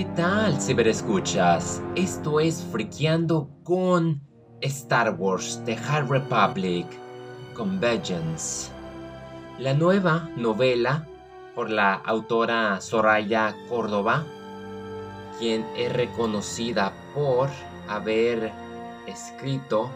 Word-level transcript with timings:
¿Qué 0.00 0.06
tal, 0.16 0.58
ciberescuchas? 0.58 1.82
Esto 1.94 2.40
es 2.40 2.66
Friqueando 2.72 3.50
con 3.64 4.22
Star 4.62 5.14
Wars 5.18 5.60
The 5.66 5.76
High 5.76 6.08
Republic 6.08 6.86
Convergence. 7.54 8.70
La 9.58 9.74
nueva 9.74 10.26
novela 10.38 11.06
por 11.54 11.68
la 11.68 11.92
autora 11.92 12.80
Soraya 12.80 13.54
Córdoba, 13.68 14.24
quien 15.38 15.66
es 15.76 15.92
reconocida 15.92 16.94
por 17.14 17.50
haber 17.86 18.52
escrito 19.06 19.90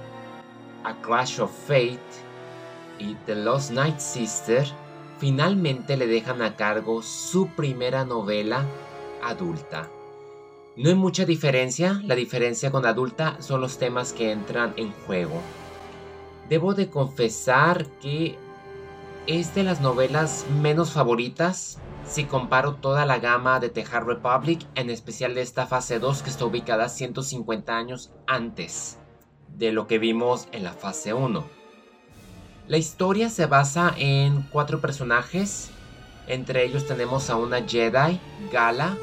A 0.84 1.00
Clash 1.00 1.41
of 1.41 1.50
Fate 1.66 1.98
y 2.98 3.14
The 3.25 3.36
Lost 3.36 3.71
Night 3.71 4.00
Sister, 4.00 4.66
finalmente 5.16 5.97
le 5.97 6.07
dejan 6.07 6.43
a 6.43 6.57
cargo 6.57 7.01
su 7.01 7.48
primera 7.57 8.05
novela 8.05 8.66
adulta. 9.27 9.88
No 10.77 10.88
hay 10.88 10.95
mucha 10.95 11.24
diferencia, 11.24 12.01
la 12.05 12.15
diferencia 12.15 12.70
con 12.70 12.84
adulta 12.84 13.37
son 13.41 13.60
los 13.60 13.78
temas 13.78 14.12
que 14.12 14.32
entran 14.32 14.74
en 14.77 14.92
juego. 15.06 15.41
Debo 16.48 16.74
de 16.74 16.91
confesar 16.91 17.87
que 18.01 18.37
es 19.27 19.55
de 19.55 19.62
las 19.62 19.80
novelas 19.80 20.45
menos 20.60 20.91
favoritas 20.91 21.79
si 22.06 22.24
comparo 22.24 22.74
toda 22.74 23.06
la 23.06 23.18
gama 23.18 23.60
de 23.60 23.70
The 23.70 23.84
Republic, 23.84 24.66
en 24.74 24.91
especial 24.91 25.34
de 25.34 25.43
esta 25.43 25.66
fase 25.66 25.98
2 25.98 26.23
que 26.23 26.30
está 26.30 26.45
ubicada 26.45 26.88
150 26.88 27.77
años 27.77 28.10
antes 28.27 28.98
de 29.56 29.73
lo 29.73 29.87
que 29.87 29.98
vimos 29.98 30.48
en 30.52 30.65
la 30.65 30.73
fase 30.73 31.15
1. 31.15 31.45
La 32.66 32.77
historia 32.77 33.30
se 33.30 33.46
basa 33.46 33.95
en 33.96 34.43
cuatro 34.51 34.80
personajes, 34.80 35.70
entre 36.27 36.65
ellos 36.65 36.87
tenemos 36.87 37.30
a 37.30 37.37
una 37.37 37.62
Jedi, 37.66 38.21
Gala, 38.52 38.96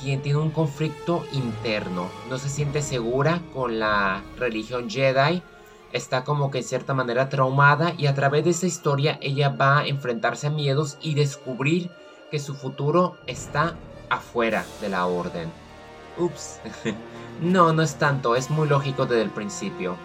quien 0.00 0.22
tiene 0.22 0.38
un 0.38 0.50
conflicto 0.50 1.24
interno. 1.32 2.08
No 2.28 2.38
se 2.38 2.48
siente 2.48 2.82
segura 2.82 3.40
con 3.52 3.78
la 3.78 4.22
religión 4.38 4.88
Jedi. 4.88 5.42
Está 5.92 6.24
como 6.24 6.50
que 6.50 6.58
en 6.58 6.64
cierta 6.64 6.94
manera 6.94 7.28
traumada 7.28 7.94
y 7.98 8.06
a 8.06 8.14
través 8.14 8.44
de 8.44 8.50
esa 8.50 8.66
historia 8.66 9.18
ella 9.20 9.50
va 9.50 9.80
a 9.80 9.86
enfrentarse 9.86 10.46
a 10.46 10.50
miedos 10.50 10.96
y 11.02 11.14
descubrir 11.14 11.90
que 12.30 12.38
su 12.38 12.54
futuro 12.54 13.16
está 13.26 13.76
afuera 14.08 14.64
de 14.80 14.88
la 14.88 15.06
orden. 15.06 15.50
Ups. 16.18 16.60
no, 17.42 17.72
no 17.72 17.82
es 17.82 17.96
tanto, 17.96 18.36
es 18.36 18.50
muy 18.50 18.68
lógico 18.68 19.06
desde 19.06 19.22
el 19.22 19.30
principio. 19.30 19.96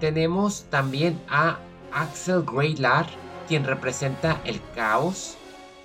Tenemos 0.00 0.64
también 0.70 1.20
a 1.28 1.58
Axel 1.92 2.42
Greylar, 2.42 3.06
quien 3.46 3.64
representa 3.64 4.40
el 4.44 4.60
caos, 4.74 5.36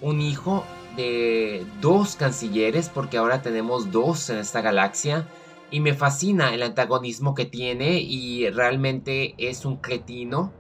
un 0.02 0.22
hijo 0.22 0.64
de 0.96 1.66
dos 1.82 2.16
cancilleres, 2.16 2.90
porque 2.90 3.18
ahora 3.18 3.42
tenemos 3.42 3.92
dos 3.92 4.30
en 4.30 4.38
esta 4.38 4.62
galaxia. 4.62 5.28
Y 5.72 5.80
me 5.80 5.94
fascina 5.94 6.54
el 6.54 6.64
antagonismo 6.64 7.34
que 7.34 7.46
tiene 7.46 8.00
y 8.00 8.50
realmente 8.50 9.34
es 9.38 9.66
un 9.66 9.78
cretino. 9.78 10.54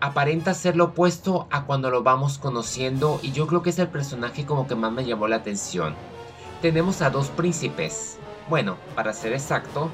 Aparenta 0.00 0.54
ser 0.54 0.76
lo 0.76 0.86
opuesto 0.86 1.46
a 1.50 1.64
cuando 1.64 1.88
lo 1.90 2.02
vamos 2.02 2.38
conociendo 2.38 3.20
y 3.22 3.32
yo 3.32 3.46
creo 3.46 3.62
que 3.62 3.70
es 3.70 3.78
el 3.78 3.88
personaje 3.88 4.44
como 4.44 4.66
que 4.66 4.74
más 4.74 4.92
me 4.92 5.04
llamó 5.04 5.28
la 5.28 5.36
atención. 5.36 5.94
Tenemos 6.60 7.00
a 7.00 7.10
dos 7.10 7.28
príncipes. 7.28 8.18
Bueno, 8.50 8.76
para 8.94 9.12
ser 9.12 9.32
exacto, 9.32 9.90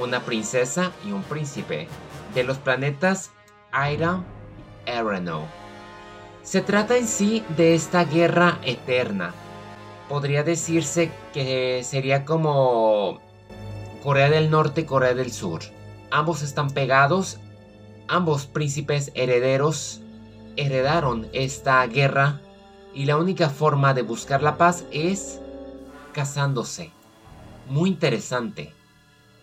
una 0.00 0.20
princesa 0.20 0.92
y 1.06 1.12
un 1.12 1.22
príncipe. 1.22 1.88
De 2.34 2.44
los 2.44 2.58
planetas 2.58 3.30
Aira 3.70 4.24
Arano. 4.86 5.57
Se 6.42 6.60
trata 6.62 6.96
en 6.96 7.06
sí 7.06 7.44
de 7.56 7.74
esta 7.74 8.04
guerra 8.04 8.58
eterna. 8.62 9.34
Podría 10.08 10.42
decirse 10.42 11.10
que 11.32 11.82
sería 11.84 12.24
como 12.24 13.20
Corea 14.02 14.30
del 14.30 14.50
Norte 14.50 14.82
y 14.82 14.84
Corea 14.84 15.14
del 15.14 15.32
Sur. 15.32 15.60
Ambos 16.10 16.42
están 16.42 16.70
pegados, 16.70 17.38
ambos 18.08 18.46
príncipes 18.46 19.12
herederos 19.14 20.00
heredaron 20.56 21.28
esta 21.32 21.86
guerra 21.86 22.40
y 22.94 23.04
la 23.04 23.16
única 23.16 23.48
forma 23.48 23.94
de 23.94 24.02
buscar 24.02 24.42
la 24.42 24.56
paz 24.56 24.84
es 24.90 25.40
casándose. 26.12 26.90
Muy 27.68 27.90
interesante. 27.90 28.72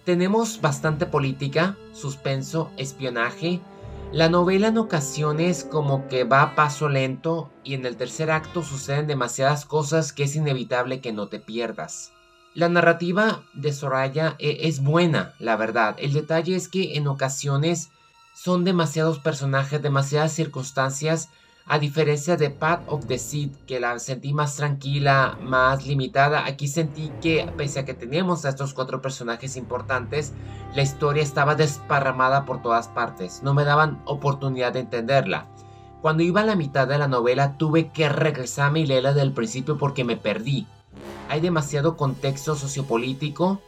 Tenemos 0.03 0.59
bastante 0.62 1.06
política, 1.06 1.77
suspenso, 1.94 2.69
espionaje, 2.77 3.62
la 4.15 4.29
novela 4.29 4.69
en 4.69 4.77
ocasiones 4.77 5.67
como 5.69 6.07
que 6.07 6.23
va 6.23 6.41
a 6.41 6.55
paso 6.55 6.87
lento 6.87 7.51
y 7.65 7.73
en 7.73 7.85
el 7.85 7.97
tercer 7.97 8.31
acto 8.31 8.63
suceden 8.63 9.07
demasiadas 9.07 9.65
cosas 9.65 10.13
que 10.13 10.23
es 10.23 10.37
inevitable 10.37 11.01
que 11.01 11.11
no 11.11 11.27
te 11.27 11.41
pierdas. 11.41 12.13
La 12.53 12.69
narrativa 12.69 13.43
de 13.53 13.73
Soraya 13.73 14.37
eh, 14.39 14.59
es 14.61 14.81
buena, 14.81 15.33
la 15.37 15.57
verdad. 15.57 15.97
El 15.99 16.13
detalle 16.13 16.55
es 16.55 16.69
que 16.69 16.95
en 16.95 17.09
ocasiones 17.09 17.89
son 18.33 18.63
demasiados 18.63 19.19
personajes, 19.19 19.81
demasiadas 19.81 20.31
circunstancias 20.31 21.27
a 21.67 21.79
diferencia 21.79 22.37
de 22.37 22.51
Path 22.51 22.83
of 22.87 23.07
the 23.07 23.17
Seed, 23.17 23.49
que 23.65 23.79
la 23.79 23.97
sentí 23.97 24.33
más 24.33 24.55
tranquila, 24.55 25.37
más 25.41 25.87
limitada, 25.87 26.45
aquí 26.45 26.67
sentí 26.67 27.11
que, 27.21 27.51
pese 27.57 27.79
a 27.79 27.85
que 27.85 27.95
teníamos 27.95 28.45
a 28.45 28.49
estos 28.49 28.73
cuatro 28.75 29.01
personajes 29.01 29.57
importantes, 29.57 30.33
la 30.75 30.83
historia 30.83 31.23
estaba 31.23 31.55
desparramada 31.55 32.45
por 32.45 32.61
todas 32.61 32.87
partes. 32.87 33.41
No 33.41 33.55
me 33.55 33.63
daban 33.63 34.01
oportunidad 34.05 34.73
de 34.73 34.81
entenderla. 34.81 35.47
Cuando 36.01 36.21
iba 36.21 36.41
a 36.41 36.45
la 36.45 36.55
mitad 36.55 36.87
de 36.87 36.99
la 36.99 37.07
novela, 37.07 37.57
tuve 37.57 37.89
que 37.89 38.09
regresarme 38.09 38.81
y 38.81 38.85
leerla 38.85 39.13
del 39.13 39.33
principio 39.33 39.79
porque 39.79 40.03
me 40.03 40.17
perdí. 40.17 40.67
Hay 41.29 41.41
demasiado 41.41 41.97
contexto 41.97 42.55
sociopolítico, 42.55 43.59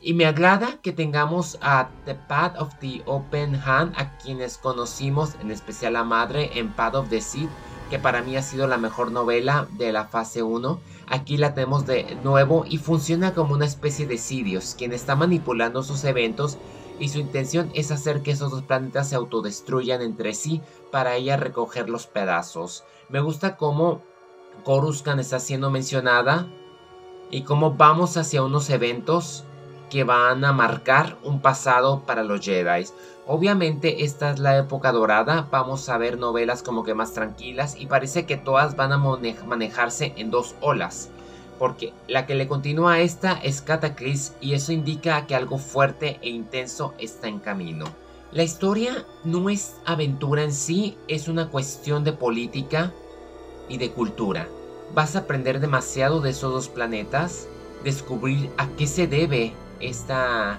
y 0.00 0.14
me 0.14 0.26
agrada 0.26 0.80
que 0.82 0.92
tengamos 0.92 1.58
a 1.60 1.90
The 2.04 2.14
Path 2.14 2.58
of 2.58 2.74
the 2.80 3.02
Open 3.06 3.54
Hand, 3.54 3.94
a 3.96 4.16
quienes 4.18 4.58
conocimos, 4.58 5.34
en 5.40 5.50
especial 5.50 5.94
la 5.94 6.04
madre, 6.04 6.58
en 6.58 6.72
Path 6.72 6.94
of 6.94 7.08
the 7.08 7.20
Seed, 7.20 7.48
que 7.90 7.98
para 7.98 8.22
mí 8.22 8.36
ha 8.36 8.42
sido 8.42 8.66
la 8.66 8.78
mejor 8.78 9.12
novela 9.12 9.68
de 9.72 9.92
la 9.92 10.06
fase 10.06 10.42
1. 10.42 10.80
Aquí 11.08 11.36
la 11.36 11.54
tenemos 11.54 11.86
de 11.86 12.16
nuevo 12.24 12.64
y 12.68 12.78
funciona 12.78 13.34
como 13.34 13.54
una 13.54 13.66
especie 13.66 14.06
de 14.06 14.18
Sidious, 14.18 14.74
quien 14.76 14.92
está 14.92 15.14
manipulando 15.14 15.82
sus 15.82 16.04
eventos 16.04 16.58
y 16.98 17.08
su 17.08 17.18
intención 17.18 17.70
es 17.74 17.90
hacer 17.90 18.22
que 18.22 18.32
esos 18.32 18.50
dos 18.50 18.62
planetas 18.62 19.10
se 19.10 19.16
autodestruyan 19.16 20.02
entre 20.02 20.34
sí 20.34 20.62
para 20.90 21.16
ella 21.16 21.36
recoger 21.36 21.88
los 21.88 22.06
pedazos. 22.06 22.84
Me 23.08 23.20
gusta 23.20 23.56
cómo 23.56 24.02
Coruscant 24.64 25.20
está 25.20 25.38
siendo 25.38 25.70
mencionada 25.70 26.48
y 27.30 27.42
cómo 27.42 27.72
vamos 27.72 28.16
hacia 28.16 28.42
unos 28.42 28.70
eventos 28.70 29.44
que 29.90 30.04
van 30.04 30.44
a 30.44 30.52
marcar 30.52 31.16
un 31.22 31.40
pasado 31.40 32.02
para 32.06 32.24
los 32.24 32.40
Jedi. 32.40 32.86
Obviamente 33.26 34.04
esta 34.04 34.30
es 34.30 34.38
la 34.38 34.56
época 34.56 34.92
dorada, 34.92 35.48
vamos 35.50 35.88
a 35.88 35.98
ver 35.98 36.18
novelas 36.18 36.62
como 36.62 36.84
que 36.84 36.94
más 36.94 37.12
tranquilas 37.12 37.76
y 37.78 37.86
parece 37.86 38.24
que 38.26 38.36
todas 38.36 38.76
van 38.76 38.92
a 38.92 38.98
manejarse 38.98 40.12
en 40.16 40.30
dos 40.30 40.54
olas. 40.60 41.10
Porque 41.58 41.92
la 42.06 42.26
que 42.26 42.34
le 42.34 42.46
continúa 42.46 42.94
a 42.94 43.00
esta 43.00 43.32
es 43.32 43.62
Cataclysm 43.62 44.34
y 44.40 44.54
eso 44.54 44.72
indica 44.72 45.26
que 45.26 45.34
algo 45.34 45.58
fuerte 45.58 46.18
e 46.22 46.28
intenso 46.28 46.94
está 46.98 47.28
en 47.28 47.38
camino. 47.38 47.86
La 48.32 48.42
historia 48.42 49.06
no 49.24 49.48
es 49.48 49.76
aventura 49.86 50.42
en 50.42 50.52
sí, 50.52 50.98
es 51.08 51.28
una 51.28 51.48
cuestión 51.48 52.04
de 52.04 52.12
política 52.12 52.92
y 53.68 53.78
de 53.78 53.90
cultura. 53.90 54.48
Vas 54.94 55.16
a 55.16 55.20
aprender 55.20 55.58
demasiado 55.58 56.20
de 56.20 56.30
esos 56.30 56.52
dos 56.52 56.68
planetas, 56.68 57.48
descubrir 57.82 58.50
a 58.58 58.68
qué 58.68 58.86
se 58.86 59.06
debe 59.06 59.54
esta 59.80 60.58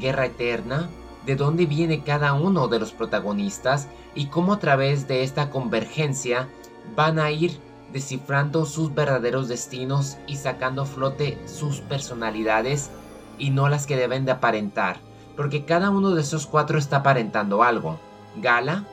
guerra 0.00 0.26
eterna, 0.26 0.88
de 1.26 1.36
dónde 1.36 1.66
viene 1.66 2.02
cada 2.02 2.32
uno 2.32 2.68
de 2.68 2.80
los 2.80 2.92
protagonistas 2.92 3.88
y 4.14 4.26
cómo 4.26 4.54
a 4.54 4.58
través 4.58 5.06
de 5.08 5.22
esta 5.22 5.50
convergencia 5.50 6.48
van 6.96 7.18
a 7.18 7.30
ir 7.30 7.58
descifrando 7.92 8.64
sus 8.64 8.94
verdaderos 8.94 9.48
destinos 9.48 10.16
y 10.26 10.36
sacando 10.36 10.82
a 10.82 10.86
flote 10.86 11.38
sus 11.46 11.80
personalidades 11.80 12.90
y 13.38 13.50
no 13.50 13.68
las 13.68 13.86
que 13.86 13.96
deben 13.96 14.24
de 14.24 14.32
aparentar, 14.32 14.98
porque 15.36 15.64
cada 15.64 15.90
uno 15.90 16.10
de 16.10 16.22
esos 16.22 16.46
cuatro 16.46 16.78
está 16.78 16.98
aparentando 16.98 17.62
algo. 17.62 17.98
Gala 18.36 18.84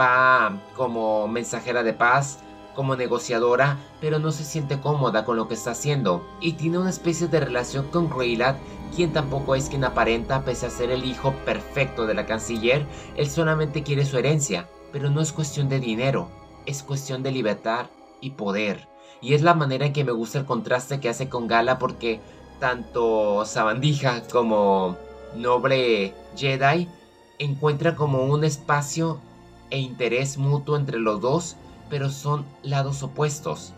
va 0.00 0.60
como 0.74 1.28
mensajera 1.28 1.82
de 1.82 1.92
paz, 1.92 2.40
como 2.76 2.94
negociadora, 2.94 3.78
pero 4.00 4.20
no 4.20 4.30
se 4.30 4.44
siente 4.44 4.78
cómoda 4.80 5.24
con 5.24 5.36
lo 5.36 5.48
que 5.48 5.54
está 5.54 5.72
haciendo 5.72 6.24
y 6.40 6.52
tiene 6.52 6.78
una 6.78 6.90
especie 6.90 7.26
de 7.26 7.40
relación 7.40 7.88
con 7.88 8.08
Greylat 8.08 8.56
quien 8.94 9.12
tampoco 9.12 9.54
es 9.54 9.68
quien 9.68 9.84
aparenta 9.84 10.44
pese 10.44 10.66
a 10.66 10.70
ser 10.70 10.90
el 10.90 11.04
hijo 11.04 11.32
perfecto 11.44 12.06
de 12.06 12.14
la 12.14 12.26
canciller, 12.26 12.86
él 13.16 13.28
solamente 13.28 13.82
quiere 13.82 14.04
su 14.04 14.16
herencia, 14.16 14.68
pero 14.92 15.10
no 15.10 15.20
es 15.20 15.32
cuestión 15.32 15.68
de 15.68 15.80
dinero, 15.80 16.28
es 16.66 16.82
cuestión 16.82 17.22
de 17.22 17.32
libertad 17.32 17.86
y 18.20 18.30
poder. 18.30 18.88
Y 19.20 19.34
es 19.34 19.42
la 19.42 19.54
manera 19.54 19.86
en 19.86 19.92
que 19.92 20.04
me 20.04 20.12
gusta 20.12 20.38
el 20.38 20.46
contraste 20.46 21.00
que 21.00 21.08
hace 21.08 21.28
con 21.28 21.46
Gala 21.46 21.78
porque 21.78 22.20
tanto 22.60 23.44
Sabandija 23.44 24.22
como 24.28 24.96
Noble 25.34 26.14
Jedi 26.36 26.88
encuentran 27.38 27.94
como 27.96 28.24
un 28.24 28.44
espacio 28.44 29.20
e 29.70 29.78
interés 29.78 30.38
mutuo 30.38 30.76
entre 30.76 30.98
los 30.98 31.20
dos, 31.20 31.56
pero 31.88 32.10
son 32.10 32.44
lados 32.62 33.02
opuestos. 33.02 33.72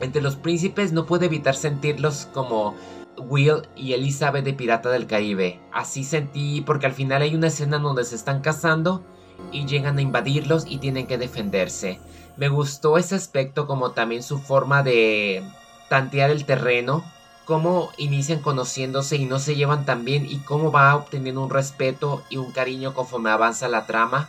Entre 0.00 0.22
los 0.22 0.36
príncipes 0.36 0.92
no 0.92 1.06
puede 1.06 1.26
evitar 1.26 1.54
sentirlos 1.54 2.26
como 2.32 2.74
Will 3.18 3.68
y 3.76 3.92
Elizabeth 3.92 4.44
de 4.44 4.54
Pirata 4.54 4.90
del 4.90 5.06
Caribe. 5.06 5.60
Así 5.72 6.04
sentí 6.04 6.60
porque 6.62 6.86
al 6.86 6.92
final 6.92 7.22
hay 7.22 7.34
una 7.34 7.48
escena 7.48 7.78
donde 7.78 8.04
se 8.04 8.16
están 8.16 8.40
casando 8.40 9.04
y 9.50 9.66
llegan 9.66 9.98
a 9.98 10.02
invadirlos 10.02 10.64
y 10.66 10.78
tienen 10.78 11.06
que 11.06 11.18
defenderse. 11.18 12.00
Me 12.36 12.48
gustó 12.48 12.98
ese 12.98 13.14
aspecto 13.14 13.66
como 13.66 13.92
también 13.92 14.22
su 14.22 14.38
forma 14.38 14.82
de 14.82 15.42
tantear 15.88 16.30
el 16.30 16.46
terreno, 16.46 17.04
cómo 17.44 17.90
inician 17.98 18.40
conociéndose 18.40 19.16
y 19.16 19.26
no 19.26 19.38
se 19.38 19.54
llevan 19.54 19.84
tan 19.84 20.04
bien 20.04 20.26
y 20.28 20.38
cómo 20.38 20.72
va 20.72 20.96
obteniendo 20.96 21.42
un 21.42 21.50
respeto 21.50 22.22
y 22.30 22.38
un 22.38 22.52
cariño 22.52 22.94
conforme 22.94 23.30
avanza 23.30 23.68
la 23.68 23.86
trama 23.86 24.28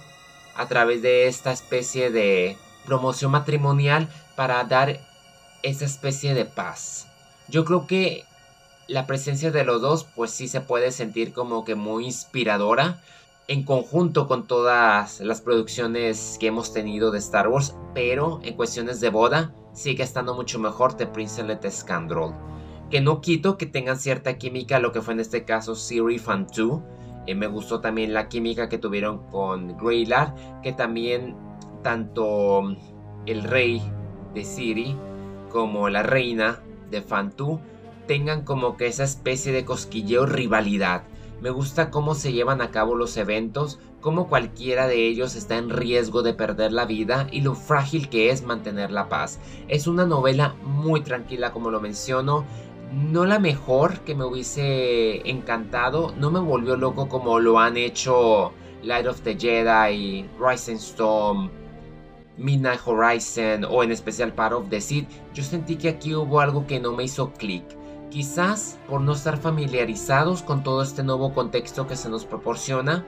a 0.56 0.68
través 0.68 1.02
de 1.02 1.28
esta 1.28 1.52
especie 1.52 2.12
de 2.12 2.58
promoción 2.86 3.32
matrimonial 3.32 4.08
para 4.36 4.64
dar 4.64 5.00
esa 5.62 5.86
especie 5.86 6.34
de 6.34 6.46
paz. 6.46 7.08
Yo 7.48 7.66
creo 7.66 7.88
que 7.88 8.26
la 8.88 9.06
presencia 9.08 9.52
de 9.52 9.64
los 9.64 9.82
dos 9.82 10.06
pues 10.16 10.32
sí 10.32 10.48
se 10.48 10.62
puede 10.62 10.92
sentir 10.92 11.34
como 11.34 11.64
que 11.64 11.76
muy 11.76 12.06
inspiradora 12.06 13.02
en 13.48 13.64
conjunto 13.64 14.28
con 14.28 14.48
todas 14.48 15.20
las 15.20 15.42
producciones 15.42 16.38
que 16.40 16.48
hemos 16.48 16.74
tenido 16.74 17.12
de 17.12 17.20
Star 17.20 17.48
Wars, 17.48 17.76
pero 17.94 18.40
en 18.44 18.56
cuestiones 18.56 19.02
de 19.02 19.10
boda 19.10 19.54
sigue 19.74 20.04
estando 20.04 20.34
mucho 20.34 20.60
mejor 20.60 20.96
The 20.96 21.08
Princelet 21.08 21.70
Scandal. 21.70 22.34
Que 22.90 23.02
no 23.02 23.22
quito 23.22 23.58
que 23.58 23.66
tengan 23.66 23.98
cierta 23.98 24.38
química, 24.38 24.80
lo 24.80 24.92
que 24.92 25.02
fue 25.02 25.14
en 25.14 25.20
este 25.20 25.46
caso 25.46 25.76
Siri 25.76 26.20
Fan 26.20 26.48
2. 26.56 26.82
Eh, 27.26 27.36
me 27.36 27.48
gustó 27.48 27.80
también 27.80 28.14
la 28.14 28.28
química 28.28 28.70
que 28.70 28.78
tuvieron 28.78 29.28
con 29.30 29.78
Greylar, 29.78 30.36
que 30.62 30.74
también 30.74 31.36
tanto 31.84 32.76
el 33.26 33.44
rey 33.44 33.82
de 34.34 34.44
Siri 34.44 34.98
como 35.50 35.90
la 35.90 36.04
reina 36.04 36.62
de 36.90 37.02
Fantu 37.02 37.60
tengan 38.08 38.44
como 38.44 38.76
que 38.76 38.88
esa 38.88 39.04
especie 39.04 39.52
de 39.52 39.66
cosquilleo 39.66 40.26
rivalidad. 40.26 41.04
Me 41.42 41.50
gusta 41.50 41.92
cómo 41.92 42.16
se 42.16 42.32
llevan 42.32 42.62
a 42.62 42.72
cabo 42.72 42.96
los 42.96 43.18
eventos, 43.18 43.80
cómo 44.02 44.28
cualquiera 44.28 44.88
de 44.88 45.08
ellos 45.08 45.36
está 45.36 45.58
en 45.58 45.70
riesgo 45.70 46.22
de 46.24 46.34
perder 46.34 46.72
la 46.72 46.86
vida 46.86 47.28
y 47.32 47.42
lo 47.42 47.54
frágil 47.54 48.10
que 48.10 48.30
es 48.30 48.44
mantener 48.44 48.92
la 48.92 49.10
paz. 49.10 49.40
Es 49.68 49.88
una 49.88 50.06
novela 50.06 50.56
muy 50.64 51.02
tranquila 51.02 51.52
como 51.52 51.70
lo 51.70 51.82
menciono, 51.82 52.46
no 52.94 53.26
la 53.26 53.40
mejor 53.40 54.02
que 54.02 54.16
me 54.16 54.24
hubiese 54.24 55.30
encantado, 55.30 56.14
no 56.18 56.32
me 56.32 56.40
volvió 56.40 56.76
loco 56.78 57.10
como 57.10 57.40
lo 57.40 57.60
han 57.60 57.76
hecho 57.76 58.54
Light 58.84 59.08
of 59.08 59.22
the 59.22 59.38
Jedi, 59.38 60.30
Rising 60.40 60.76
Storm, 60.76 61.50
Midnight 62.38 62.80
Horizon 62.86 63.66
o 63.66 63.84
en 63.84 63.92
especial 63.92 64.34
Part 64.34 64.54
of 64.54 64.70
the 64.70 64.82
Seed, 64.82 65.06
yo 65.34 65.44
sentí 65.44 65.76
que 65.76 65.90
aquí 65.90 66.16
hubo 66.16 66.40
algo 66.40 66.66
que 66.66 66.80
no 66.80 66.92
me 66.94 67.04
hizo 67.04 67.32
clic. 67.34 67.64
Quizás 68.10 68.78
por 68.88 69.02
no 69.02 69.14
estar 69.14 69.38
familiarizados 69.38 70.44
con 70.44 70.64
todo 70.64 70.84
este 70.84 71.04
nuevo 71.04 71.34
contexto 71.34 71.88
que 71.88 71.96
se 71.96 72.10
nos 72.10 72.26
proporciona. 72.26 73.06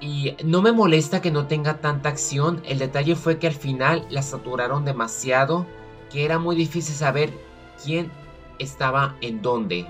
Y 0.00 0.36
no 0.44 0.62
me 0.62 0.72
molesta 0.72 1.20
que 1.20 1.30
no 1.30 1.46
tenga 1.46 1.80
tanta 1.80 2.08
acción. 2.08 2.62
El 2.64 2.78
detalle 2.78 3.16
fue 3.16 3.38
que 3.38 3.48
al 3.48 3.54
final 3.54 4.06
la 4.08 4.22
saturaron 4.22 4.84
demasiado. 4.84 5.66
Que 6.10 6.24
era 6.24 6.38
muy 6.38 6.56
difícil 6.56 6.94
saber 6.94 7.32
quién 7.84 8.10
estaba 8.58 9.16
en 9.20 9.42
dónde. 9.42 9.86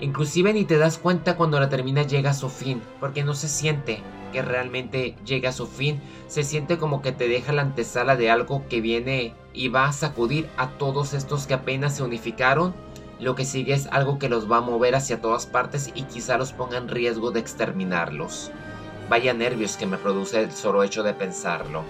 Inclusive 0.00 0.52
ni 0.52 0.64
te 0.64 0.78
das 0.78 0.98
cuenta 0.98 1.36
cuando 1.36 1.58
la 1.58 1.68
termina 1.68 2.02
llega 2.02 2.30
a 2.30 2.34
su 2.34 2.48
fin. 2.48 2.82
Porque 3.00 3.24
no 3.24 3.34
se 3.34 3.48
siente 3.48 4.02
que 4.32 4.42
realmente 4.42 5.16
llega 5.24 5.50
a 5.50 5.52
su 5.52 5.66
fin. 5.66 6.00
Se 6.28 6.42
siente 6.42 6.78
como 6.78 7.02
que 7.02 7.12
te 7.12 7.28
deja 7.28 7.52
la 7.52 7.62
antesala 7.62 8.16
de 8.16 8.30
algo 8.30 8.66
que 8.68 8.80
viene 8.80 9.34
y 9.52 9.68
va 9.68 9.86
a 9.86 9.92
sacudir 9.92 10.48
a 10.56 10.70
todos 10.70 11.14
estos 11.14 11.46
que 11.46 11.54
apenas 11.54 11.96
se 11.96 12.02
unificaron 12.02 12.74
lo 13.18 13.34
que 13.34 13.46
sigue 13.46 13.72
es 13.72 13.86
algo 13.92 14.18
que 14.18 14.28
los 14.28 14.50
va 14.50 14.58
a 14.58 14.62
mover 14.62 14.94
hacia 14.94 15.20
todas 15.20 15.46
partes 15.46 15.90
y 15.94 16.02
quizá 16.02 16.36
los 16.36 16.52
ponga 16.52 16.76
en 16.76 16.88
riesgo 16.88 17.30
de 17.30 17.40
exterminarlos. 17.40 18.50
Vaya 19.08 19.32
nervios 19.32 19.76
que 19.76 19.86
me 19.86 19.96
produce 19.96 20.42
el 20.42 20.52
solo 20.52 20.82
hecho 20.82 21.02
de 21.02 21.14
pensarlo. 21.14 21.82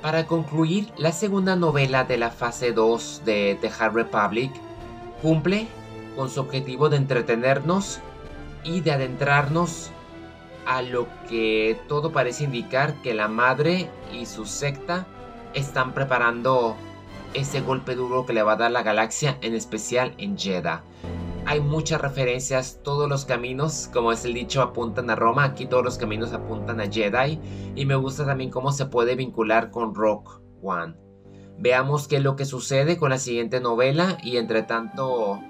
Para 0.00 0.26
concluir, 0.26 0.88
la 0.96 1.12
segunda 1.12 1.56
novela 1.56 2.04
de 2.04 2.16
la 2.16 2.30
fase 2.30 2.72
2 2.72 3.22
de 3.26 3.58
The 3.60 3.70
Hard 3.78 3.94
Republic 3.94 4.52
cumple 5.20 5.68
con 6.16 6.30
su 6.30 6.40
objetivo 6.40 6.88
de 6.88 6.96
entretenernos 6.96 8.00
y 8.64 8.80
de 8.80 8.92
adentrarnos 8.92 9.90
a 10.66 10.82
lo 10.82 11.06
que 11.28 11.78
todo 11.88 12.10
parece 12.10 12.44
indicar 12.44 12.94
que 13.02 13.14
la 13.14 13.28
madre 13.28 13.88
y 14.12 14.26
su 14.26 14.46
secta 14.46 15.06
están 15.54 15.94
preparando 15.94 16.74
ese 17.34 17.60
golpe 17.60 17.94
duro 17.94 18.26
que 18.26 18.32
le 18.32 18.42
va 18.42 18.52
a 18.52 18.56
dar 18.56 18.70
la 18.70 18.82
galaxia, 18.82 19.38
en 19.42 19.54
especial 19.54 20.14
en 20.18 20.36
Jeddah. 20.36 20.82
Hay 21.48 21.60
muchas 21.60 22.00
referencias, 22.00 22.80
todos 22.82 23.08
los 23.08 23.24
caminos, 23.24 23.88
como 23.92 24.10
es 24.10 24.24
el 24.24 24.34
dicho, 24.34 24.62
apuntan 24.62 25.08
a 25.10 25.14
Roma, 25.14 25.44
aquí 25.44 25.66
todos 25.66 25.84
los 25.84 25.96
caminos 25.96 26.32
apuntan 26.32 26.80
a 26.80 26.90
Jedi, 26.90 27.38
y 27.76 27.86
me 27.86 27.94
gusta 27.94 28.26
también 28.26 28.50
cómo 28.50 28.72
se 28.72 28.86
puede 28.86 29.14
vincular 29.14 29.70
con 29.70 29.94
Rock 29.94 30.40
One. 30.60 30.96
Veamos 31.58 32.08
qué 32.08 32.16
es 32.16 32.22
lo 32.22 32.34
que 32.34 32.46
sucede 32.46 32.96
con 32.96 33.10
la 33.10 33.18
siguiente 33.18 33.60
novela 33.60 34.18
y 34.24 34.38
entre 34.38 34.64
tanto, 34.64 35.40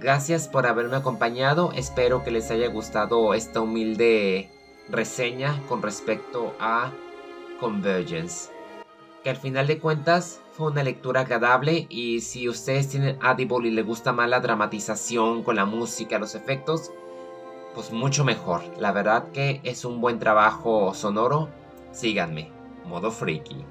gracias 0.00 0.48
por 0.48 0.66
haberme 0.66 0.96
acompañado, 0.96 1.72
espero 1.74 2.24
que 2.24 2.30
les 2.30 2.50
haya 2.50 2.68
gustado 2.68 3.34
esta 3.34 3.60
humilde 3.60 4.50
reseña 4.88 5.60
con 5.68 5.82
respecto 5.82 6.54
a 6.58 6.90
Convergence. 7.60 8.50
Que 9.22 9.30
al 9.30 9.36
final 9.36 9.66
de 9.66 9.78
cuentas 9.78 10.40
una 10.68 10.82
lectura 10.82 11.20
agradable 11.20 11.86
y 11.88 12.20
si 12.20 12.48
ustedes 12.48 12.88
tienen 12.88 13.18
Audible 13.22 13.68
y 13.68 13.70
les 13.70 13.86
gusta 13.86 14.12
más 14.12 14.28
la 14.28 14.40
dramatización 14.40 15.42
con 15.42 15.56
la 15.56 15.64
música, 15.64 16.18
los 16.18 16.34
efectos, 16.34 16.90
pues 17.74 17.92
mucho 17.92 18.24
mejor. 18.24 18.62
La 18.78 18.92
verdad 18.92 19.30
que 19.32 19.60
es 19.64 19.84
un 19.84 20.00
buen 20.00 20.18
trabajo 20.18 20.92
sonoro. 20.94 21.48
Síganme, 21.92 22.50
modo 22.84 23.10
freaky. 23.10 23.64